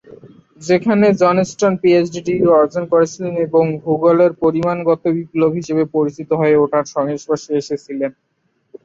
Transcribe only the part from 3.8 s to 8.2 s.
ভূগোলের পরিমাণগত বিপ্লব হিসাবে পরিচিত হয়ে ওঠার সংস্পর্শে এসেছিলেন।